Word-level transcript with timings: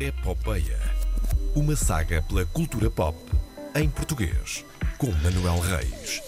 Epopeia. 0.00 0.78
Uma 1.54 1.76
saga 1.76 2.20
pela 2.22 2.44
cultura 2.46 2.90
pop 2.90 3.16
em 3.74 3.88
português, 3.88 4.64
com 4.98 5.10
Manuel 5.12 5.58
Reis. 5.60 6.20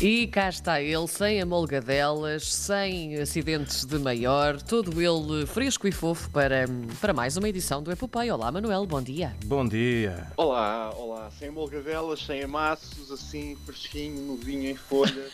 E 0.00 0.26
cá 0.26 0.48
está 0.48 0.80
ele, 0.80 1.06
sem 1.06 1.40
amolgadelas, 1.40 2.52
sem 2.52 3.16
acidentes 3.20 3.84
de 3.84 3.98
maior, 3.98 4.60
todo 4.60 5.00
ele 5.00 5.46
fresco 5.46 5.86
e 5.86 5.92
fofo 5.92 6.28
para, 6.30 6.64
para 7.00 7.12
mais 7.12 7.36
uma 7.36 7.48
edição 7.48 7.80
do 7.82 7.90
Epopeia. 7.92 8.34
Olá, 8.34 8.50
Manuel, 8.50 8.84
bom 8.86 9.00
dia. 9.02 9.34
Bom 9.44 9.66
dia. 9.66 10.26
Olá, 10.36 10.90
olá, 10.96 11.30
sem 11.38 11.50
molgadelas, 11.50 12.20
sem 12.24 12.42
amassos, 12.42 13.10
assim, 13.12 13.56
fresquinho, 13.64 14.20
novinho 14.22 14.70
em 14.70 14.76
folha. 14.76 15.28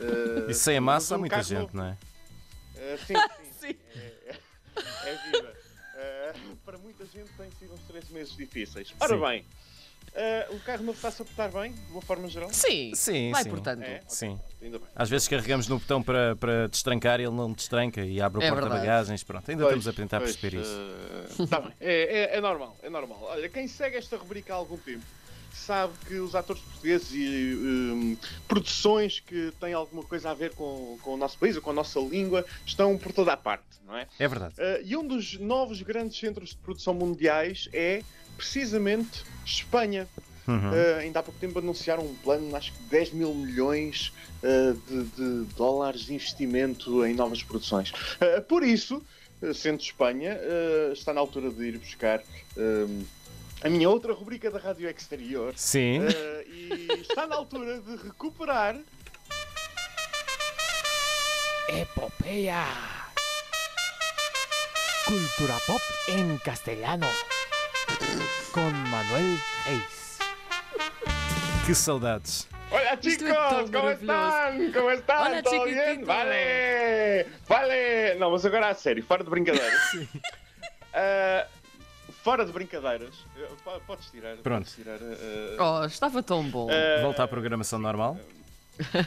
Eh, 0.00 0.46
E 0.50 0.54
sem 0.54 0.76
a 0.76 0.80
mas 0.80 0.94
massa 0.94 1.14
há 1.14 1.16
um 1.16 1.20
muita 1.20 1.36
carro- 1.36 1.48
gente, 1.48 1.74
não 1.74 1.84
é? 1.86 1.96
Eh, 2.76 2.98
sim, 3.06 3.14
sim, 3.14 3.68
Sim. 3.68 3.76
É, 3.96 4.36
é 5.08 5.18
vida. 5.32 5.63
Para 6.64 6.78
muita 6.78 7.04
gente 7.06 7.30
tem 7.36 7.50
sido 7.58 7.74
uns 7.74 7.80
três 7.88 8.08
meses 8.10 8.36
difíceis. 8.36 8.94
Ora 9.00 9.14
Sim. 9.16 9.20
bem, 9.20 9.44
eh, 10.14 10.46
o 10.50 10.60
carro 10.60 10.82
novo 10.84 10.96
está-se 10.96 11.20
a 11.22 11.24
portar 11.24 11.50
bem, 11.50 11.72
de 11.72 11.92
uma 11.92 12.00
forma 12.02 12.28
geral? 12.28 12.50
Sim, 12.52 12.92
Sim, 12.94 13.32
vai 13.32 13.42
sim. 13.42 13.50
portanto. 13.50 13.82
É? 13.82 14.00
Sim. 14.08 14.38
Ainda 14.62 14.78
bem. 14.78 14.88
Às 14.94 15.08
vezes 15.10 15.28
carregamos 15.28 15.66
no 15.68 15.78
botão 15.78 16.02
para, 16.02 16.36
para 16.36 16.68
destrancar 16.68 17.20
e 17.20 17.24
ele 17.24 17.34
não 17.34 17.52
destranca 17.52 18.00
e 18.02 18.20
abre 18.20 18.40
o 18.40 18.42
É 18.42 18.48
porta-bagagens. 18.50 19.22
Pronto, 19.22 19.50
ainda 19.50 19.64
Pois, 19.64 19.76
estamos 19.76 19.88
a 19.88 19.92
tentar 20.00 20.20
pois, 20.20 20.36
perceber 20.36 20.62
isso. 20.62 21.42
eh, 21.42 21.46
tá 21.46 21.60
bem. 21.60 21.72
É, 21.80 22.18
é- 22.34 22.36
é 22.36 22.40
normal, 22.40 22.76
é 22.82 22.88
normal. 22.90 23.18
Olha, 23.22 23.48
quem 23.48 23.66
segue 23.68 23.96
esta 23.96 24.16
rubrica 24.16 24.52
há 24.52 24.56
algum 24.56 24.76
tempo 24.78 25.04
sabe 25.54 25.92
que 26.06 26.14
os 26.14 26.34
atores 26.34 26.62
portugueses 26.62 27.10
e 27.12 27.54
hum, 27.54 28.16
produções 28.46 29.20
que 29.20 29.52
têm 29.60 29.72
alguma 29.72 30.02
coisa 30.02 30.30
a 30.30 30.34
ver 30.34 30.52
com, 30.52 30.98
com 31.02 31.14
o 31.14 31.16
nosso 31.16 31.38
país 31.38 31.56
ou 31.56 31.62
com 31.62 31.70
a 31.70 31.74
nossa 31.74 32.00
língua 32.00 32.44
estão 32.66 32.96
por 32.98 33.12
toda 33.12 33.32
a 33.32 33.36
parte, 33.36 33.64
não 33.86 33.96
é? 33.96 34.06
É 34.18 34.28
verdade. 34.28 34.54
Eh, 34.58 34.82
e 34.84 34.96
um 34.96 35.06
dos 35.06 35.38
novos 35.38 35.80
grandes 35.82 36.18
centros 36.18 36.50
de 36.50 36.56
produção 36.56 36.94
mundiais 36.94 37.68
é 37.72 38.02
precisamente 38.36 39.24
Espanha. 39.44 40.08
Uhum. 40.46 40.74
Eh, 40.74 40.98
ainda 41.00 41.20
há 41.20 41.22
pouco 41.22 41.40
tempo 41.40 41.58
anunciaram 41.58 42.04
um 42.04 42.14
plano, 42.16 42.54
acho 42.54 42.72
que 42.72 42.82
10 42.84 43.12
mil 43.12 43.34
milhões 43.34 44.12
eh, 44.42 44.74
de, 44.86 45.04
de 45.04 45.54
dólares 45.54 46.02
de 46.02 46.14
investimento 46.14 47.04
em 47.06 47.14
novas 47.14 47.42
produções. 47.42 47.92
Eh, 48.20 48.40
por 48.40 48.62
isso, 48.62 49.02
sendo 49.54 49.80
Espanha, 49.80 50.38
está 50.92 51.14
na 51.14 51.20
altura 51.20 51.50
de 51.50 51.64
ir 51.64 51.78
buscar 51.78 52.22
eh, 52.56 52.86
a 53.64 53.68
minha 53.70 53.88
outra 53.88 54.12
rubrica 54.12 54.50
da 54.50 54.58
Rádio 54.58 54.88
Exterior. 54.90 55.54
Sim. 55.56 56.00
Eh, 56.06 56.46
e 56.46 57.00
está 57.00 57.26
na 57.26 57.36
altura 57.36 57.80
de 57.80 57.96
recuperar 57.96 58.76
Epopeya. 61.68 62.66
Cultura 65.06 65.54
pop 65.66 65.80
en 66.08 66.38
castellano. 66.44 67.06
Con 68.52 68.72
Manuel 68.90 69.38
Reis. 69.64 70.18
Que 71.66 71.74
saudades. 71.74 72.46
Hola 72.70 72.94
Isto 72.94 73.08
chicos, 73.08 73.28
é 73.30 73.34
tão 73.34 73.68
¿cómo 73.70 73.90
están? 73.90 74.72
¿Cómo 74.72 74.90
están? 74.90 75.26
Hola, 75.26 75.42
¿Todo 75.42 75.64
bien? 75.64 75.78
chiquitito. 75.78 76.06
Vale, 76.06 77.26
vale. 77.48 78.14
Não, 78.16 78.30
mas 78.30 78.44
agora 78.44 78.68
a 78.68 78.74
sério, 78.74 79.02
fora 79.04 79.24
de 79.24 79.30
brincadeiras. 79.30 79.80
Ah, 80.96 81.44
fora 82.24 82.44
de 82.44 82.50
brincadeiras, 82.52 83.14
eh, 83.36 83.48
po- 83.62 83.80
podes 83.86 84.10
tirar. 84.10 84.36
Pronto. 84.38 84.64
Podes 84.64 84.74
tirar 84.74 84.98
eh, 85.00 85.56
Oh, 85.60 85.84
estava 85.84 86.22
tão 86.22 86.42
bom. 86.50 86.68
eh, 86.70 87.00
Volta 87.02 87.22
à 87.22 87.28
programação 87.28 87.78
normal. 87.78 88.18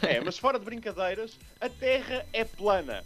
é, 0.07 0.21
mas 0.21 0.37
fora 0.37 0.57
de 0.57 0.63
brincadeiras, 0.63 1.37
a 1.59 1.67
Terra 1.67 2.25
é 2.31 2.45
plana. 2.45 3.03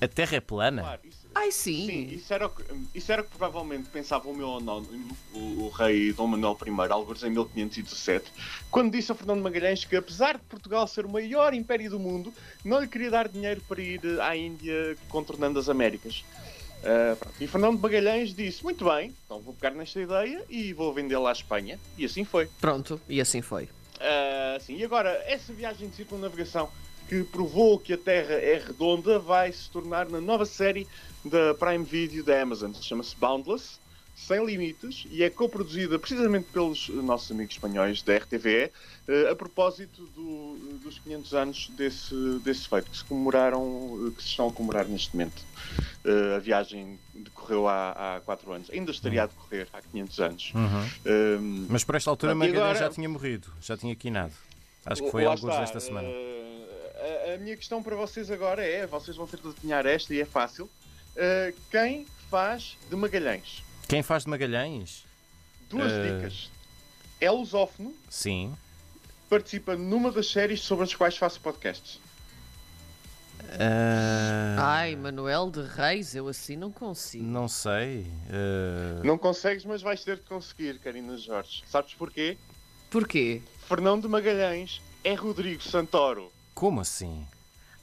A 0.00 0.06
Terra 0.06 0.36
é 0.36 0.40
plana? 0.40 0.82
Claro, 0.82 1.00
isso, 1.04 1.18
Ai, 1.34 1.50
sim, 1.52 1.86
sim. 1.86 2.02
isso 2.14 2.32
era, 2.34 2.46
o 2.46 2.50
que, 2.50 2.62
isso 2.94 3.10
era 3.12 3.22
o 3.22 3.24
que 3.24 3.30
provavelmente 3.36 3.88
pensava 3.90 4.28
o 4.28 4.34
meu 4.34 4.56
anónimo, 4.56 5.16
o, 5.32 5.64
o 5.64 5.68
rei 5.70 6.12
Dom 6.12 6.26
Manuel 6.26 6.56
I, 6.66 6.92
alguns 6.92 7.22
em 7.22 7.30
1517, 7.30 8.30
quando 8.70 8.92
disse 8.92 9.10
a 9.12 9.14
Fernando 9.14 9.40
Magalhães 9.42 9.84
que, 9.84 9.96
apesar 9.96 10.34
de 10.36 10.44
Portugal 10.44 10.86
ser 10.86 11.04
o 11.06 11.08
maior 11.08 11.54
império 11.54 11.90
do 11.90 11.98
mundo, 11.98 12.32
não 12.64 12.80
lhe 12.80 12.86
queria 12.88 13.10
dar 13.10 13.28
dinheiro 13.28 13.60
para 13.68 13.80
ir 13.80 14.00
à 14.20 14.36
Índia 14.36 14.96
contornando 15.08 15.58
as 15.58 15.68
Américas. 15.68 16.24
Pronto. 16.80 17.34
E 17.40 17.46
Fernando 17.46 17.80
Magalhães 17.80 18.34
disse: 18.34 18.62
Muito 18.62 18.84
bem, 18.84 19.14
então 19.24 19.40
vou 19.40 19.54
pegar 19.54 19.74
nesta 19.74 20.00
ideia 20.00 20.44
e 20.48 20.72
vou 20.72 20.92
vendê-la 20.92 21.30
à 21.30 21.32
Espanha. 21.32 21.78
E 21.96 22.04
assim 22.04 22.24
foi. 22.24 22.48
Pronto, 22.60 23.00
e 23.08 23.20
assim 23.20 23.42
foi. 23.42 23.68
Ah, 24.00 24.58
sim, 24.60 24.76
e 24.76 24.84
agora, 24.84 25.10
essa 25.26 25.52
viagem 25.52 25.88
de 25.88 25.96
circunnavegação 25.96 26.68
que 27.08 27.24
provou 27.24 27.78
que 27.78 27.94
a 27.94 27.98
Terra 27.98 28.34
é 28.34 28.62
redonda 28.64 29.18
vai 29.18 29.50
se 29.50 29.70
tornar 29.70 30.08
na 30.08 30.20
nova 30.20 30.44
série 30.44 30.86
da 31.24 31.54
Prime 31.54 31.84
Video 31.84 32.22
da 32.22 32.40
Amazon. 32.40 32.72
Chama-se 32.74 33.16
Boundless, 33.16 33.80
Sem 34.26 34.44
Limites, 34.44 35.06
e 35.10 35.22
é 35.22 35.30
coproduzida 35.30 35.98
precisamente 35.98 36.48
pelos 36.52 36.88
nossos 36.88 37.30
amigos 37.30 37.54
espanhóis 37.54 38.02
da 38.02 38.16
RTVE, 38.16 38.70
eh, 39.06 39.30
a 39.30 39.34
propósito 39.36 40.02
do- 40.14 40.78
dos 40.82 40.98
500 40.98 41.34
anos 41.34 41.70
desse, 41.76 42.14
desse 42.44 42.68
feito, 42.68 42.90
que 42.90 42.96
se 42.96 43.04
comemoraram, 43.04 44.06
eh, 44.08 44.10
que 44.16 44.22
se 44.22 44.28
estão 44.30 44.48
a 44.48 44.52
comemorar 44.52 44.86
neste 44.86 45.16
momento. 45.16 45.40
Eh, 46.04 46.34
a 46.36 46.38
viagem 46.40 46.98
decorreu 47.14 47.68
há, 47.68 48.16
há 48.16 48.20
4 48.20 48.52
anos, 48.52 48.68
ainda 48.70 48.90
estaria 48.90 49.22
a 49.22 49.26
decorrer 49.26 49.68
há 49.72 49.80
500 49.80 50.20
anos. 50.20 50.52
Uhum. 50.54 50.84
Eh, 51.06 51.38
Mas 51.70 51.84
por 51.84 51.94
esta 51.94 52.10
altura 52.10 52.34
Magalhães 52.34 52.60
agora- 52.62 52.78
já 52.78 52.90
tinha 52.90 53.08
morrido, 53.08 53.50
já 53.62 53.76
tinha 53.76 53.94
quinado. 53.94 54.32
Acho 54.84 55.02
que 55.04 55.10
foi 55.10 55.24
Lá 55.24 55.30
alguns 55.30 55.48
está, 55.50 55.60
desta 55.60 55.80
semana. 55.80 56.08
a, 56.08 57.34
a 57.34 57.38
minha 57.38 57.56
questão 57.56 57.82
para 57.82 57.94
vocês 57.96 58.30
agora 58.30 58.62
é: 58.64 58.86
vocês 58.86 59.16
vão 59.16 59.26
ter 59.26 59.38
de 59.40 59.48
adivinhar 59.48 59.86
esta 59.86 60.12
e 60.12 60.20
é 60.20 60.24
fácil. 60.24 60.68
Quem 61.70 62.06
faz 62.30 62.76
de 62.90 62.96
Magalhães? 62.96 63.62
Quem 63.88 64.02
faz 64.02 64.24
de 64.24 64.30
Magalhães? 64.30 65.04
Duas 65.70 65.90
Eh. 65.92 66.16
dicas. 66.16 66.50
É 67.20 67.30
lusófono, 67.30 67.94
Sim. 68.08 68.54
participa 69.28 69.74
numa 69.76 70.12
das 70.12 70.30
séries 70.30 70.60
sobre 70.60 70.84
as 70.84 70.94
quais 70.94 71.16
faço 71.16 71.40
podcasts. 71.40 71.98
Ah, 73.58 74.56
Ai, 74.80 74.94
Manuel 74.96 75.50
de 75.50 75.62
Reis, 75.62 76.14
eu 76.14 76.28
assim 76.28 76.54
não 76.56 76.70
consigo. 76.70 77.24
Não 77.24 77.48
sei. 77.48 78.06
Ah, 78.30 79.00
Não 79.02 79.16
consegues, 79.16 79.64
mas 79.64 79.80
vais 79.80 80.04
ter 80.04 80.16
de 80.16 80.22
conseguir, 80.22 80.78
Karina 80.80 81.16
Jorge. 81.16 81.64
Sabes 81.66 81.94
porquê? 81.94 82.36
Porquê? 82.90 83.40
Fernando 83.66 84.02
de 84.02 84.08
Magalhães 84.08 84.80
é 85.02 85.14
Rodrigo 85.14 85.62
Santoro. 85.62 86.30
Como 86.54 86.80
assim? 86.80 87.26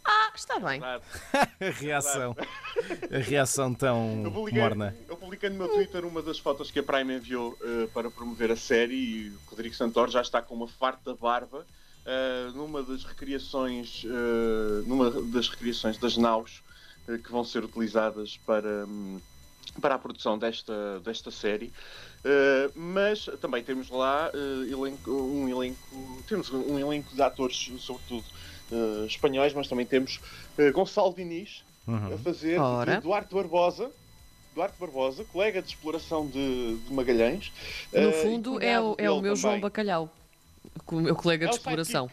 Ah, 0.07 0.31
está 0.35 0.59
bem. 0.59 0.79
Verdade. 0.79 1.03
A 1.59 1.69
reação. 1.71 2.35
A 3.11 3.17
reação 3.17 3.73
tão 3.73 4.21
Eu 4.23 4.31
publiquei, 4.31 4.61
morna. 4.61 4.95
Publiquei 5.45 5.49
no 5.49 5.57
meu 5.57 5.69
Twitter 5.69 6.05
uma 6.05 6.21
das 6.21 6.39
fotos 6.39 6.71
que 6.71 6.79
a 6.79 6.83
Prime 6.83 7.15
enviou 7.15 7.57
eh, 7.61 7.87
para 7.87 8.09
promover 8.11 8.51
a 8.51 8.55
série 8.55 8.95
e 8.95 9.31
o 9.35 9.41
Rodrigo 9.47 9.75
Santoro 9.75 10.11
já 10.11 10.21
está 10.21 10.41
com 10.41 10.55
uma 10.55 10.67
farta 10.67 11.15
barba 11.15 11.67
eh, 12.05 12.51
numa 12.53 12.83
das 12.83 13.03
recriações 13.03 14.03
eh, 14.05 14.81
numa 14.87 15.09
das 15.29 15.49
recriações 15.49 15.97
das 15.97 16.17
naus 16.17 16.63
que 17.23 17.31
vão 17.31 17.43
ser 17.43 17.63
utilizadas 17.63 18.37
para 18.37 18.85
hum, 18.87 19.21
para 19.81 19.95
a 19.95 19.99
produção 19.99 20.37
desta 20.39 20.99
desta 21.01 21.29
série 21.29 21.71
mas 22.73 23.25
também 23.39 23.63
temos 23.63 23.89
lá 23.89 24.31
elenco- 24.69 25.11
um 25.11 25.47
elenco 25.49 26.23
temos 26.25 26.49
um 26.51 26.79
elenco 26.79 27.15
de 27.15 27.21
atores 27.21 27.71
sobretudo 27.79 28.25
espanhóis 29.07 29.53
mas 29.53 29.67
também 29.67 29.85
temos 29.85 30.19
Gonçalo 30.73 31.13
Diniz 31.13 31.63
a 31.87 31.91
Uhum. 31.91 32.17
fazer 32.17 32.59
Ora. 32.59 32.95
de 32.95 33.01
Duarte 33.01 33.35
Barbosa. 33.35 33.93
Duarte 34.55 34.75
Barbosa, 34.79 35.25
colega 35.25 35.61
de 35.61 35.67
exploração 35.67 36.25
de, 36.27 36.77
de 36.77 36.93
Magalhães. 36.93 37.51
No 37.91 37.99
Eh, 38.09 38.11
fundo, 38.13 38.63
é 38.63 38.79
o, 38.79 38.95
é 38.97 39.11
o 39.11 39.21
meu 39.21 39.35
João 39.35 39.51
também. 39.55 39.61
Bacalhau. 39.61 40.09
Com 40.85 40.95
o 40.97 41.01
meu 41.01 41.15
colega 41.15 41.45
É 41.45 41.49
de 41.49 41.55
exploração. 41.55 42.09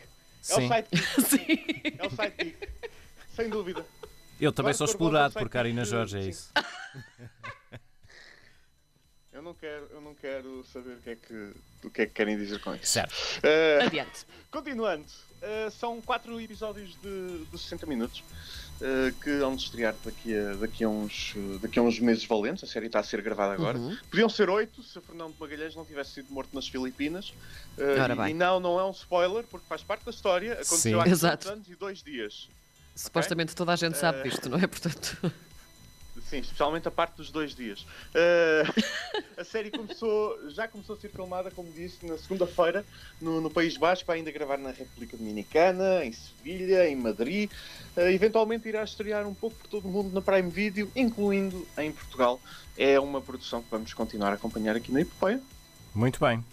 É 0.50 0.52
o 0.54 0.56
Sim. 0.60 0.69
sidekick, 0.69 1.22
Sim. 1.22 1.92
é 1.98 2.06
o 2.06 2.10
sidekick. 2.10 2.69
Sem 3.36 3.48
dúvida. 3.48 3.86
Eu 4.41 4.52
também 4.52 4.72
Duarte 4.72 4.78
sou 4.78 4.86
Barbosa 4.88 4.92
explorado 4.92 5.34
por 5.34 5.48
Karina 5.48 5.82
que- 5.82 5.88
Jorge, 5.88 6.19
é 6.19 6.22
sim. 6.22 6.28
isso. 6.31 6.50
Eu 9.52 9.54
não 9.54 9.54
quero, 9.54 9.88
eu 9.93 10.00
não 10.00 10.14
quero 10.14 10.64
saber 10.72 10.93
o 10.94 11.00
que 11.02 11.10
é 11.10 11.16
que, 11.16 11.52
o 11.84 11.90
que, 11.90 12.02
é 12.02 12.06
que 12.06 12.12
querem 12.12 12.37
dizer 12.38 12.60
com 12.60 12.75
isso. 12.75 12.87
Certo. 12.87 13.14
Eh, 13.43 13.81
Adiante. 13.84 14.25
continuando, 14.50 15.04
eh, 15.43 15.69
são 15.78 16.00
quatro 16.00 16.40
episódios 16.40 16.96
de, 17.02 17.44
de 17.44 17.58
60 17.58 17.87
minutos. 17.87 18.22
eh, 18.81 19.12
que 19.22 19.38
vão 19.38 19.54
estrear 19.54 19.94
daqui 20.04 20.34
a, 20.37 20.54
daqui, 20.54 20.82
a 20.84 20.88
uns, 20.88 21.34
daqui 21.60 21.78
a 21.78 21.82
uns 21.82 22.00
meses 22.00 22.25
valentes. 22.25 22.64
A 22.64 22.66
série 22.66 22.87
está 22.87 22.99
a 23.00 23.02
ser 23.04 23.20
gravada 23.22 23.52
agora. 23.54 23.78
Uhum. 23.78 23.96
Podiam 24.10 24.28
ser 24.28 24.49
oito 24.50 24.82
se 24.82 25.00
Fernando 25.00 25.34
Magalhães 25.38 25.75
não 25.76 25.84
tivesse 25.84 26.12
sido 26.14 26.32
morto 26.32 26.54
nas 26.54 26.66
Filipinas. 26.66 27.32
Ora 27.78 28.28
e- 28.28 28.31
e 28.32 28.34
não, 28.34 28.58
não 28.58 28.81
é 28.81 28.84
um 28.84 28.90
spoiler, 28.90 29.44
porque 29.44 29.66
faz 29.69 29.82
parte 29.82 30.04
da 30.04 30.10
história. 30.10 30.54
Aconteceu 30.54 31.00
Sim. 31.02 31.08
há 31.08 31.08
Exato. 31.08 31.46
500 31.46 31.50
anos 31.52 31.69
e 31.69 31.75
dois 31.76 32.02
dias. 32.02 32.49
Supostamente 32.96 33.54
toda 33.54 33.72
a 33.72 33.76
gente 33.76 33.96
sabe 33.99 34.19
Eh, 34.20 34.22
disto, 34.25 34.49
não 34.49 34.58
é? 34.58 34.66
Portanto. 34.66 35.16
Sim, 36.29 36.38
especialmente 36.38 36.87
a 36.88 36.91
parte 36.91 37.17
dos 37.17 37.31
dois 37.31 37.55
dias. 37.55 37.87
Eh, 38.14 38.62
a 39.37 39.44
série 39.44 39.70
começou, 39.70 40.38
já 40.50 40.69
começou 40.69 40.97
a 40.97 40.99
ser 40.99 41.09
filmada, 41.09 41.50
como 41.50 41.70
disse, 41.73 42.05
na 42.06 42.17
segunda-feira, 42.19 42.85
no, 43.20 43.41
no 43.41 43.50
País 43.50 43.76
Basco, 43.76 44.06
vai 44.06 44.19
ainda 44.19 44.31
gravar 44.31 44.59
na 44.59 44.70
República 44.70 45.17
Dominicana, 45.17 46.05
em 46.05 46.12
Sevilha, 46.12 46.88
em 46.88 46.97
Madrid. 46.97 47.50
Eh, 47.97 48.12
eventualmente 48.12 48.69
irá 48.69 48.82
estrear 48.85 49.26
um 49.26 49.35
pouco 49.35 49.56
por 49.56 49.67
todo 49.69 49.88
o 49.88 49.91
mundo 49.91 50.12
na 50.12 50.20
Prime 50.20 50.50
Video, 50.50 50.91
incluindo 50.94 51.67
em 51.79 51.91
Portugal. 51.93 52.41
É 52.76 52.99
uma 53.00 53.20
produção 53.20 53.62
que 53.62 53.70
vamos 53.70 53.93
continuar 53.94 54.31
a 54.31 54.35
acompanhar 54.35 54.76
aqui 54.76 54.93
na 54.93 55.00
Epopeia. 55.00 55.41
Muito 55.94 56.20
bem. 56.20 56.44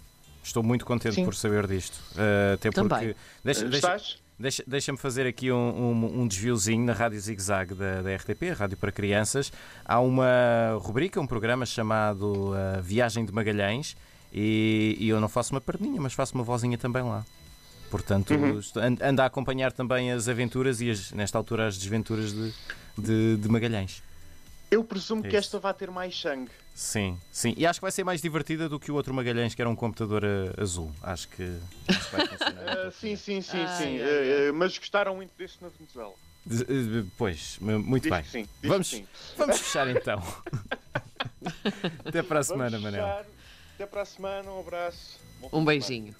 Estou 0.42 0.62
muito 0.62 0.84
contente 0.86 1.16
Sim. 1.16 1.24
por 1.24 1.34
saber 1.34 1.66
disto. 1.66 1.96
Uh, 2.12 2.54
até 2.54 2.70
porque. 2.70 2.88
Também. 2.88 3.14
Deixa, 3.44 3.60
Eh, 3.64 3.68
deixa, 3.68 3.76
Estás? 3.94 4.18
Deixa, 4.40 4.64
deixa-me 4.66 4.98
fazer 4.98 5.26
aqui 5.26 5.52
um, 5.52 5.56
um, 5.56 6.20
um 6.22 6.26
desviozinho 6.26 6.84
na 6.84 6.92
Rádio 6.92 7.20
Zig 7.20 7.40
Zag 7.40 7.74
da, 7.74 8.02
da 8.02 8.14
RTP, 8.16 8.50
Rádio 8.56 8.76
para 8.76 8.90
Crianças. 8.90 9.52
Há 9.84 10.00
uma 10.00 10.26
rubrica, 10.80 11.20
um 11.20 11.26
programa 11.26 11.64
chamado 11.66 12.52
uh, 12.52 12.82
Viagem 12.82 13.24
de 13.24 13.32
Magalhães 13.32 13.96
e, 14.32 14.96
e 14.98 15.08
eu 15.08 15.20
não 15.20 15.28
faço 15.28 15.52
uma 15.54 15.60
perninha, 15.60 16.00
mas 16.00 16.12
faço 16.12 16.34
uma 16.34 16.42
vozinha 16.44 16.76
também 16.78 17.02
lá. 17.02 17.24
Portanto, 17.90 18.34
Uhum. 18.34 18.58
estou- 18.60 18.82
and- 18.82 18.98
ando 19.02 19.20
a 19.22 19.26
acompanhar 19.26 19.72
também 19.72 20.12
as 20.12 20.28
aventuras 20.28 20.80
e, 20.80 20.90
as- 20.90 21.10
nesta 21.12 21.36
altura, 21.36 21.66
as 21.66 21.76
desventuras 21.76 22.32
de, 22.32 22.52
de, 22.96 23.36
de 23.36 23.48
Magalhães. 23.48 24.02
Eu 24.70 24.84
presumo 24.84 25.20
que 25.22 25.28
Isso. 25.28 25.38
esta 25.38 25.58
vai 25.58 25.74
ter 25.74 25.90
mais 25.90 26.18
sangue. 26.20 26.50
Sim, 26.80 27.20
sim. 27.30 27.52
E 27.58 27.66
acho 27.66 27.78
que 27.78 27.82
vai 27.82 27.92
ser 27.92 28.04
mais 28.04 28.22
divertida 28.22 28.66
do 28.66 28.80
que 28.80 28.90
o 28.90 28.94
outro 28.94 29.12
Magalhães, 29.12 29.54
que 29.54 29.60
era 29.60 29.68
um 29.68 29.76
computador 29.76 30.24
uh, 30.24 30.58
azul. 30.62 30.90
Acho 31.02 31.28
que, 31.28 31.58
acho 31.86 32.08
que 32.08 32.16
vai 32.16 32.24
funcionar. 32.38 32.62
Eh, 32.86 32.90
sim, 32.90 33.16
sim, 33.16 33.42
sim, 33.42 33.58
Ai, 33.58 33.76
sim. 33.76 33.98
eh, 34.00 34.50
mas 34.54 34.78
gostaram 34.78 35.14
muito 35.14 35.30
deste 35.36 35.62
na 35.62 35.68
Venezuela. 35.68 36.14
De- 36.46 37.04
Pois, 37.18 37.58
muito 37.60 38.04
Diz 38.04 38.10
bem. 38.10 38.24
sim. 38.24 38.48
Vamos, 38.64 38.88
sim. 38.88 39.06
vamos 39.36 39.58
fechar 39.60 39.88
então. 39.88 40.22
Até 42.02 42.22
para 42.22 42.40
a 42.40 42.42
semana, 42.44 42.78
Manel. 42.80 43.04
Até 43.74 43.84
para 43.84 44.00
a 44.00 44.04
semana. 44.06 44.50
Um 44.50 44.60
abraço. 44.60 45.20
Um 45.52 45.62
beijinho. 45.62 46.14